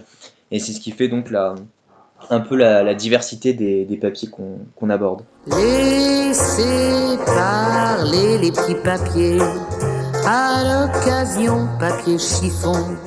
et 0.49 0.57
c'est 0.57 0.71
ce 0.73 0.79
qui 0.79 0.89
fait 0.89 1.07
donc 1.07 1.29
la, 1.29 1.53
un 2.29 2.39
peu 2.39 2.55
la, 2.55 2.93
diversité 2.93 3.53
des, 3.53 3.97
papiers 4.01 4.29
qu'on 4.29 4.89
aborde. 4.89 5.21
Laissez 5.47 7.17
parler 7.25 8.37
les 8.39 8.51
petits 8.51 8.75
papiers, 8.83 9.39
à 10.25 10.63
l'occasion 10.63 11.67
papier 11.79 12.17
chiffon, 12.17 12.97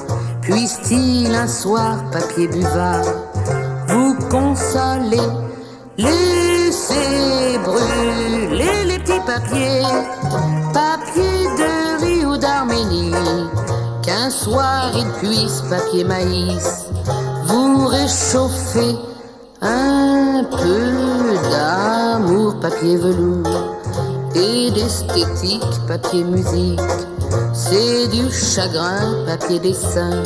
puisse-t-il 0.43 1.35
un 1.35 1.47
soir 1.47 2.11
papier 2.11 2.49
buvard 2.49 3.05
vous 3.89 4.15
consoler? 4.29 5.19
Laissez 5.99 7.59
brûler 7.65 8.85
les 8.87 8.99
petits 9.01 9.21
papiers, 9.27 9.83
papier 10.73 11.45
de 11.59 12.05
Rio 12.05 12.37
d'Arménie, 12.39 13.13
qu'un 14.03 14.31
soir 14.31 14.93
il 14.97 15.07
puisse 15.19 15.61
papier 15.69 16.05
maïs 16.05 16.87
vous 17.51 17.87
réchauffer 17.89 18.95
un 19.61 20.45
peu 20.51 21.35
d'amour 21.51 22.61
papier 22.61 22.97
velours 22.97 23.77
et 24.37 24.71
d'esthétique 24.71 25.63
papier 25.89 26.23
musique. 26.23 26.79
C'est 27.53 28.07
du 28.09 28.31
chagrin 28.31 29.27
papier 29.27 29.59
dessin 29.59 30.23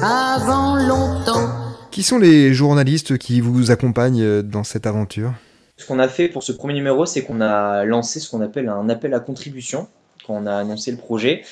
avant 0.00 0.76
longtemps. 0.76 1.50
Qui 1.90 2.02
sont 2.02 2.18
les 2.18 2.54
journalistes 2.54 3.18
qui 3.18 3.42
vous 3.42 3.70
accompagnent 3.70 4.40
dans 4.40 4.64
cette 4.64 4.86
aventure? 4.86 5.34
Ce 5.76 5.86
qu'on 5.86 5.98
a 5.98 6.08
fait 6.08 6.28
pour 6.28 6.42
ce 6.42 6.52
premier 6.52 6.74
numéro, 6.74 7.04
c'est 7.04 7.24
qu'on 7.24 7.42
a 7.42 7.84
lancé 7.84 8.20
ce 8.20 8.30
qu'on 8.30 8.40
appelle 8.40 8.70
un 8.70 8.88
appel 8.88 9.12
à 9.12 9.20
contribution 9.20 9.86
quand 10.26 10.34
on 10.34 10.46
a 10.46 10.56
annoncé 10.56 10.90
le 10.92 10.96
projet. 10.96 11.42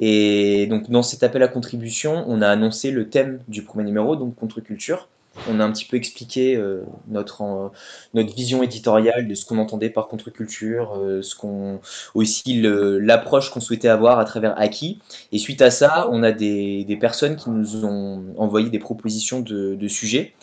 Et 0.00 0.66
donc 0.66 0.90
dans 0.90 1.02
cet 1.02 1.22
appel 1.22 1.42
à 1.42 1.48
contribution, 1.48 2.24
on 2.28 2.40
a 2.40 2.48
annoncé 2.48 2.90
le 2.90 3.08
thème 3.08 3.40
du 3.48 3.62
premier 3.62 3.84
numéro, 3.84 4.16
donc 4.16 4.34
contre-culture. 4.36 5.08
On 5.48 5.60
a 5.60 5.64
un 5.64 5.70
petit 5.70 5.84
peu 5.84 5.96
expliqué 5.96 6.56
euh, 6.56 6.82
notre, 7.06 7.70
notre 8.12 8.34
vision 8.34 8.62
éditoriale 8.62 9.28
de 9.28 9.34
ce 9.36 9.44
qu'on 9.44 9.58
entendait 9.58 9.90
par 9.90 10.08
contre-culture, 10.08 10.96
euh, 10.96 11.22
ce 11.22 11.36
qu'on 11.36 11.80
aussi 12.14 12.60
l'approche 12.60 13.50
qu'on 13.50 13.60
souhaitait 13.60 13.88
avoir 13.88 14.18
à 14.18 14.24
travers 14.24 14.58
Aki. 14.58 14.98
Et 15.30 15.38
suite 15.38 15.62
à 15.62 15.70
ça, 15.70 16.08
on 16.10 16.24
a 16.24 16.32
des, 16.32 16.98
personnes 17.00 17.36
qui 17.36 17.50
nous 17.50 17.84
ont 17.84 18.24
envoyé 18.36 18.68
des 18.68 18.80
propositions 18.80 19.40
de 19.40 19.88
sujets. 19.88 20.34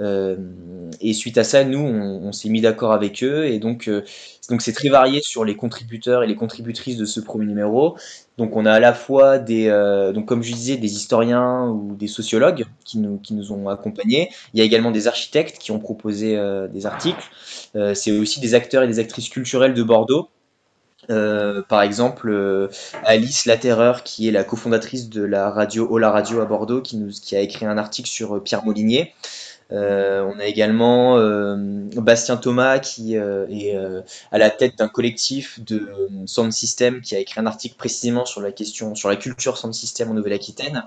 Euh, 0.00 0.36
et 1.00 1.12
suite 1.12 1.38
à 1.38 1.44
ça, 1.44 1.64
nous, 1.64 1.80
on, 1.80 2.32
s'est 2.32 2.48
mis 2.48 2.60
d'accord 2.60 2.92
avec 2.92 3.22
eux. 3.22 3.46
Et 3.46 3.58
donc, 3.58 3.88
euh, 3.88 4.02
donc 4.48 4.62
c'est 4.62 4.72
très 4.72 4.88
varié 4.88 5.20
sur 5.22 5.44
les 5.44 5.56
contributeurs 5.56 6.22
et 6.22 6.26
les 6.26 6.34
contributrices 6.34 6.96
de 6.96 7.04
ce 7.04 7.20
premier 7.20 7.46
numéro. 7.46 7.96
Donc, 8.38 8.56
on 8.56 8.64
a 8.66 8.72
à 8.72 8.80
la 8.80 8.94
fois 8.94 9.38
des, 9.38 9.68
euh, 9.68 10.12
donc 10.12 10.26
comme 10.26 10.42
je 10.42 10.52
disais, 10.52 10.76
des 10.76 10.92
historiens 10.92 11.68
ou 11.68 11.94
des 11.94 12.08
sociologues 12.08 12.64
qui 12.84 12.98
nous, 12.98 13.18
qui 13.18 13.34
nous 13.34 13.52
ont 13.52 13.68
accompagnés. 13.68 14.30
Il 14.54 14.58
y 14.58 14.62
a 14.62 14.64
également 14.64 14.90
des 14.90 15.06
architectes 15.06 15.58
qui 15.58 15.70
ont 15.70 15.78
proposé 15.78 16.38
des 16.72 16.86
articles. 16.86 17.30
c'est 17.94 18.12
aussi 18.12 18.40
des 18.40 18.54
acteurs 18.54 18.82
et 18.82 18.88
des 18.88 18.98
actrices 18.98 19.28
culturelles 19.28 19.74
de 19.74 19.82
Bordeaux. 19.82 20.28
par 21.08 21.82
exemple, 21.82 22.70
Alice 23.04 23.46
Laterreur, 23.46 24.02
qui 24.02 24.28
est 24.28 24.32
la 24.32 24.44
cofondatrice 24.44 25.08
de 25.10 25.22
la 25.22 25.50
radio 25.50 25.86
Ola 25.90 26.10
Radio 26.10 26.40
à 26.40 26.46
Bordeaux, 26.46 26.80
qui, 26.80 26.96
nous, 26.96 27.10
qui 27.10 27.36
a 27.36 27.40
écrit 27.40 27.66
un 27.66 27.76
article 27.78 28.08
sur 28.08 28.42
Pierre 28.42 28.64
Molinier. 28.64 29.12
Euh, 29.72 30.22
on 30.22 30.38
a 30.38 30.44
également 30.44 31.16
euh, 31.16 31.56
Bastien 31.96 32.36
Thomas 32.36 32.78
qui 32.78 33.16
euh, 33.16 33.46
est 33.48 33.74
à 34.30 34.38
la 34.38 34.50
tête 34.50 34.76
d'un 34.76 34.88
collectif 34.88 35.60
de 35.60 35.88
sound 36.26 36.52
system 36.52 37.00
qui 37.00 37.16
a 37.16 37.18
écrit 37.18 37.40
un 37.40 37.46
article 37.46 37.76
précisément 37.76 38.26
sur 38.26 38.40
la 38.40 38.52
question 38.52 38.94
sur 38.94 39.08
la 39.08 39.16
culture 39.16 39.56
sound 39.56 39.74
system 39.74 40.10
en 40.10 40.14
Nouvelle-Aquitaine. 40.14 40.84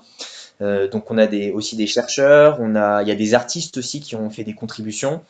donc 0.59 1.09
on 1.09 1.17
a 1.17 1.27
des, 1.27 1.51
aussi 1.51 1.75
des 1.75 1.87
chercheurs, 1.87 2.57
on 2.59 2.75
a, 2.75 3.01
il 3.01 3.07
y 3.07 3.11
a 3.11 3.15
des 3.15 3.33
artistes 3.33 3.77
aussi 3.77 3.99
qui 4.01 4.15
ont 4.15 4.29
fait 4.29 4.43
des 4.43 4.53
contributions. 4.53 5.21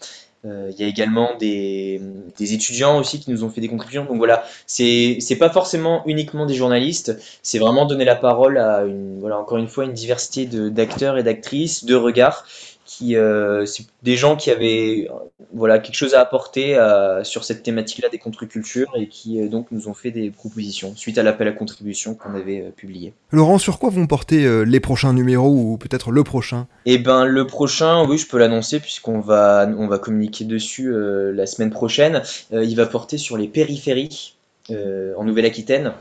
il 0.43 0.75
y 0.77 0.83
a 0.83 0.88
également 0.88 1.35
des, 1.38 2.01
étudiants 2.39 2.97
aussi 3.00 3.19
qui 3.19 3.31
nous 3.31 3.43
ont 3.43 3.50
fait 3.50 3.62
des 3.62 3.67
contributions. 3.67 4.05
Donc 4.05 4.17
voilà, 4.17 4.43
c'est 4.67 5.38
pas 5.39 5.50
forcément 5.50 6.03
uniquement 6.05 6.45
des 6.45 6.55
journalistes, 6.55 7.17
c'est 7.41 7.59
vraiment 7.59 7.85
donner 7.85 8.05
la 8.05 8.15
parole 8.15 8.57
à 8.57 8.83
une 8.83 9.19
voilà 9.19 9.39
encore 9.39 9.57
une 9.57 9.67
fois 9.67 9.85
une 9.85 9.93
diversité 9.93 10.45
d'acteurs 10.45 11.17
et 11.17 11.24
d'actrices, 11.24 11.85
de 11.85 11.95
regards 11.95 12.45
qui 12.86 13.15
euh, 13.15 13.65
c'est 13.65 13.88
des 14.04 14.15
gens 14.15 14.36
qui 14.36 14.51
avaient 14.51 15.10
voilà 15.54 15.80
quelque 15.80 15.96
chose 15.96 16.13
à 16.13 16.22
apporter 16.22 16.77
euh, 16.77 17.24
sur 17.24 17.44
cette 17.44 17.63
thématique-là 17.63 18.10
des 18.10 18.20
contre-cultures 18.20 18.92
et 18.96 19.08
qui 19.08 19.42
euh, 19.42 19.48
donc 19.48 19.68
nous 19.72 19.88
ont 19.88 19.94
fait 19.94 20.12
des 20.12 20.30
propositions 20.30 20.96
suite 20.96 21.18
à 21.18 21.24
l'appel 21.24 21.48
à 21.48 21.51
contribution 21.51 22.13
qu'on 22.13 22.36
avait 22.36 22.72
publié. 22.75 23.13
Laurent, 23.32 23.58
sur 23.58 23.80
quoi 23.80 23.89
vont 23.89 24.06
porter 24.06 24.65
les 24.65 24.80
prochains 24.80 25.13
numéros 25.13 25.50
ou 25.50 25.77
peut-être 25.77 26.12
le 26.12 26.24
prochain? 26.24 26.68
Eh 26.86 27.00
ben 27.00 27.25
le 27.25 27.48
prochain, 27.48 28.06
oui, 28.08 28.18
je 28.18 28.27
peux 28.27 28.38
l'annoncer 28.38 28.80
puisqu'on 28.80 29.20
va 29.20 29.68
on 29.77 29.88
va 29.88 29.98
communiquer 29.98 30.46
dessus 30.46 30.94
la 30.94 31.48
semaine 31.48 31.72
prochaine. 31.72 32.22
il 32.51 32.75
va 32.75 32.86
porter 32.86 33.18
sur 33.18 33.38
les 33.38 33.48
périphéries 33.48 34.36
en 34.70 35.24
Nouvelle-Aquitaine. 35.24 35.94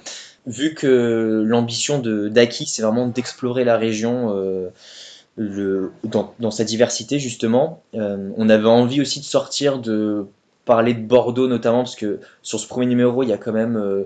Vu 0.46 0.74
que 0.74 1.42
l'ambition 1.46 1.98
de 1.98 2.28
d'Aki, 2.28 2.66
c'est 2.66 2.82
vraiment 2.82 3.06
d'explorer 3.06 3.64
la 3.64 3.78
région 3.78 4.30
dans, 5.36 6.50
sa 6.50 6.64
diversité 6.64 7.18
justement. 7.18 7.82
Euh, 7.94 8.30
on 8.36 8.48
avait 8.48 8.68
envie 8.68 9.00
aussi 9.00 9.20
de 9.20 9.24
sortir 9.24 9.78
de 9.78 10.26
parler 10.64 10.94
de 10.94 11.00
Bordeaux 11.00 11.48
notamment 11.48 11.78
parce 11.78 11.96
que 11.96 12.20
sur 12.42 12.60
ce 12.60 12.66
premier 12.66 12.86
numéro 12.86 13.22
il 13.22 13.28
y 13.28 13.32
a 13.32 13.36
quand 13.36 13.52
même 13.52 13.76
euh, 13.76 14.04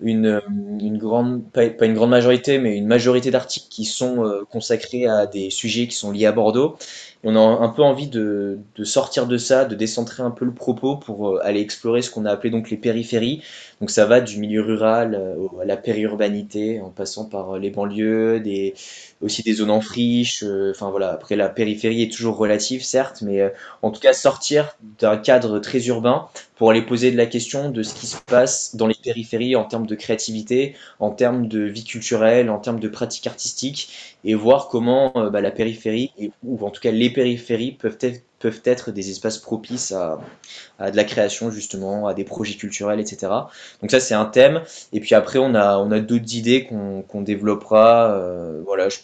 une, 0.00 0.40
une, 0.80 0.98
grande 0.98 1.44
pas, 1.50 1.64
une 1.64 1.94
grande 1.94 2.10
majorité 2.10 2.58
mais 2.58 2.76
une 2.76 2.86
majorité 2.86 3.30
d'articles 3.30 3.68
qui 3.70 3.84
sont 3.84 4.26
euh, 4.26 4.42
consacrés 4.50 5.06
à 5.06 5.26
des 5.26 5.48
sujets 5.50 5.86
qui 5.86 5.96
sont 5.96 6.10
liés 6.10 6.26
à 6.26 6.32
Bordeaux 6.32 6.76
on 7.24 7.36
a 7.36 7.40
un 7.40 7.68
peu 7.68 7.82
envie 7.82 8.08
de, 8.08 8.58
sortir 8.84 9.26
de 9.26 9.36
ça 9.36 9.64
de 9.64 9.74
décentrer 9.74 10.22
un 10.22 10.30
peu 10.30 10.44
le 10.44 10.52
propos 10.52 10.96
pour 10.96 11.40
aller 11.42 11.60
explorer 11.60 12.02
ce 12.02 12.10
qu'on 12.10 12.24
a 12.26 12.30
appelé 12.30 12.50
donc 12.50 12.70
les 12.70 12.76
périphéries 12.76 13.42
donc 13.80 13.90
ça 13.90 14.06
va 14.06 14.20
du 14.20 14.38
milieu 14.38 14.62
rural 14.62 15.20
à 15.60 15.64
la 15.64 15.76
périurbanité 15.76 16.80
en 16.80 16.90
passant 16.90 17.24
par 17.24 17.58
les 17.58 17.70
banlieues 17.70 18.40
aussi 19.24 19.42
des 19.42 19.54
zones 19.54 19.70
en 19.70 19.80
friche. 19.80 20.42
Euh, 20.42 20.70
enfin 20.70 20.90
voilà, 20.90 21.10
après 21.10 21.36
la 21.36 21.48
périphérie 21.48 22.02
est 22.02 22.12
toujours 22.12 22.36
relative, 22.36 22.84
certes, 22.84 23.22
mais 23.22 23.40
euh, 23.40 23.48
en 23.82 23.90
tout 23.90 24.00
cas 24.00 24.12
sortir 24.12 24.76
d'un 25.00 25.16
cadre 25.16 25.58
très 25.58 25.86
urbain 25.86 26.28
pour 26.56 26.70
aller 26.70 26.82
poser 26.82 27.10
de 27.10 27.16
la 27.16 27.26
question 27.26 27.70
de 27.70 27.82
ce 27.82 27.94
qui 27.94 28.06
se 28.06 28.16
passe 28.26 28.76
dans 28.76 28.86
les 28.86 28.94
périphéries 28.94 29.56
en 29.56 29.64
termes 29.64 29.86
de 29.86 29.94
créativité, 29.94 30.76
en 31.00 31.10
termes 31.10 31.48
de 31.48 31.60
vie 31.60 31.84
culturelle, 31.84 32.48
en 32.50 32.58
termes 32.58 32.78
de 32.78 32.88
pratiques 32.88 33.26
artistiques, 33.26 34.16
et 34.24 34.34
voir 34.34 34.68
comment 34.68 35.12
euh, 35.16 35.30
bah, 35.30 35.40
la 35.40 35.50
périphérie, 35.50 36.12
ou 36.44 36.64
en 36.64 36.70
tout 36.70 36.80
cas 36.80 36.92
les 36.92 37.10
périphéries, 37.14 37.72
peuvent 37.72 37.98
être 38.02 38.22
peuvent 38.44 38.60
être 38.66 38.92
des 38.92 39.08
espaces 39.08 39.38
propices 39.38 39.90
à, 39.90 40.20
de 40.90 40.94
la 40.94 41.04
création 41.04 41.50
justement, 41.50 42.06
à 42.06 42.12
des 42.12 42.24
projets 42.24 42.56
culturels, 42.56 43.00
etc. 43.00 43.32
Donc 43.80 43.90
ça 43.90 44.00
c'est 44.00 44.12
un 44.12 44.26
thème. 44.26 44.60
Et 44.92 45.00
puis 45.00 45.14
après 45.14 45.38
on 45.38 45.54
a, 45.54 45.78
on 45.78 45.90
a 45.90 46.00
d'autres 46.00 46.36
idées 46.36 46.66
qu'on 46.66 47.22
développera. 47.22 48.12
Euh, 48.12 48.60
voilà, 48.66 48.90
je, 48.90 48.98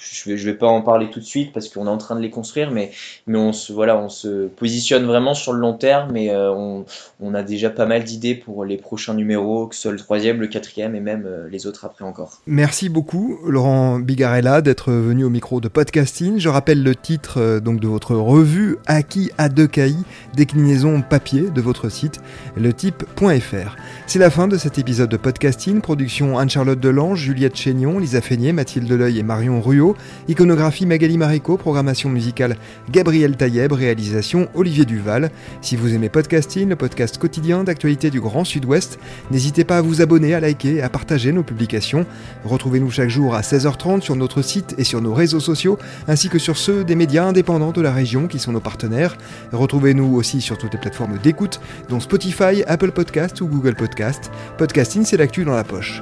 je, 0.00 0.44
vais, 0.44 0.54
pas 0.54 0.66
en 0.66 0.82
parler 0.82 1.10
tout 1.10 1.20
de 1.20 1.24
suite 1.24 1.52
parce 1.52 1.68
qu'on 1.68 1.86
est 1.86 1.90
en 1.90 1.98
train 1.98 2.14
de 2.14 2.20
les 2.20 2.30
construire, 2.30 2.70
mais, 2.70 2.90
mais 3.26 3.38
on, 3.38 3.52
se, 3.52 3.72
voilà, 3.72 3.98
on 3.98 4.08
se 4.08 4.46
positionne 4.46 5.04
vraiment 5.06 5.34
sur 5.34 5.52
le 5.52 5.58
long 5.58 5.72
terme 5.72 6.16
et 6.16 6.30
euh, 6.30 6.52
on, 6.52 6.84
on, 7.20 7.34
a 7.34 7.42
déjà 7.42 7.70
pas 7.70 7.86
mal 7.86 8.04
d'idées 8.04 8.34
pour 8.34 8.64
les 8.64 8.76
prochains 8.76 9.14
numéros, 9.14 9.66
que 9.66 9.74
ce 9.74 9.82
soit 9.82 9.92
le 9.92 9.98
troisième, 9.98 10.40
le 10.40 10.46
quatrième 10.46 10.94
et 10.94 11.00
même 11.00 11.24
euh, 11.26 11.48
les 11.50 11.66
autres 11.66 11.84
après 11.84 12.04
encore. 12.04 12.40
Merci 12.46 12.88
beaucoup 12.88 13.38
Laurent 13.46 13.98
Bigarella 13.98 14.60
d'être 14.60 14.92
venu 14.92 15.24
au 15.24 15.30
micro 15.30 15.60
de 15.60 15.68
podcasting. 15.68 16.38
Je 16.38 16.48
rappelle 16.48 16.82
le 16.82 16.94
titre 16.94 17.58
donc 17.58 17.80
de 17.80 17.88
votre 17.88 18.14
revue 18.14 18.67
acquis 18.86 19.30
à 19.38 19.48
2 19.48 19.66
KI, 19.66 20.04
déclinaison 20.34 21.02
papier 21.02 21.50
de 21.50 21.60
votre 21.60 21.88
site, 21.88 22.20
letype.fr. 22.56 23.76
C'est 24.06 24.18
la 24.18 24.30
fin 24.30 24.48
de 24.48 24.56
cet 24.56 24.78
épisode 24.78 25.10
de 25.10 25.16
podcasting, 25.16 25.80
production 25.80 26.38
Anne-Charlotte 26.38 26.80
Delange, 26.80 27.20
Juliette 27.20 27.56
Chénion, 27.56 27.98
Lisa 27.98 28.20
Feignet, 28.20 28.52
Mathilde 28.52 28.86
Deleuil 28.86 29.18
et 29.18 29.22
Marion 29.22 29.60
Ruot, 29.60 29.96
iconographie 30.28 30.86
Magali 30.86 31.18
Marico, 31.18 31.56
programmation 31.56 32.08
musicale 32.08 32.56
Gabriel 32.90 33.36
Taïeb, 33.36 33.72
réalisation 33.72 34.48
Olivier 34.54 34.84
Duval. 34.84 35.30
Si 35.60 35.76
vous 35.76 35.94
aimez 35.94 36.08
podcasting, 36.08 36.68
le 36.68 36.76
podcast 36.76 37.18
quotidien 37.18 37.64
d'actualité 37.64 38.10
du 38.10 38.20
Grand 38.20 38.44
Sud-Ouest, 38.44 38.98
n'hésitez 39.30 39.64
pas 39.64 39.78
à 39.78 39.82
vous 39.82 40.00
abonner, 40.02 40.34
à 40.34 40.40
liker 40.40 40.76
et 40.76 40.82
à 40.82 40.88
partager 40.88 41.32
nos 41.32 41.42
publications. 41.42 42.06
Retrouvez-nous 42.44 42.90
chaque 42.90 43.08
jour 43.08 43.34
à 43.34 43.40
16h30 43.40 44.00
sur 44.00 44.16
notre 44.16 44.42
site 44.42 44.74
et 44.78 44.84
sur 44.84 45.00
nos 45.00 45.14
réseaux 45.14 45.40
sociaux, 45.40 45.78
ainsi 46.06 46.28
que 46.28 46.38
sur 46.38 46.56
ceux 46.56 46.84
des 46.84 46.94
médias 46.94 47.24
indépendants 47.24 47.72
de 47.72 47.80
la 47.80 47.92
région 47.92 48.26
qui 48.26 48.38
sont 48.38 48.52
nos 48.52 48.57
partenaires. 48.60 49.16
Retrouvez-nous 49.52 50.14
aussi 50.14 50.40
sur 50.40 50.58
toutes 50.58 50.72
les 50.72 50.80
plateformes 50.80 51.18
d'écoute, 51.18 51.60
dont 51.88 52.00
Spotify, 52.00 52.62
Apple 52.66 52.92
Podcast 52.92 53.40
ou 53.40 53.46
Google 53.46 53.74
Podcast. 53.74 54.30
Podcasting, 54.56 55.04
c'est 55.04 55.16
l'actu 55.16 55.44
dans 55.44 55.54
la 55.54 55.64
poche. 55.64 56.00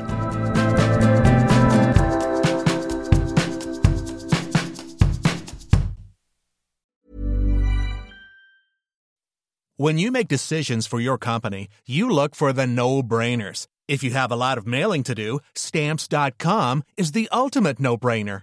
When 9.78 9.98
you 9.98 10.10
make 10.10 10.26
decisions 10.26 10.86
for 10.86 10.98
your 10.98 11.18
company, 11.18 11.68
you 11.86 12.08
look 12.08 12.34
for 12.34 12.52
the 12.54 12.66
no-brainers. 12.66 13.66
If 13.86 14.02
you 14.02 14.10
have 14.12 14.32
a 14.32 14.36
lot 14.36 14.56
of 14.56 14.66
mailing 14.66 15.02
to 15.04 15.14
do, 15.14 15.38
stamps.com 15.54 16.82
is 16.96 17.12
the 17.12 17.28
ultimate 17.30 17.78
no-brainer. 17.78 18.42